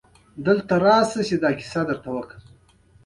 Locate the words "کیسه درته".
1.59-2.09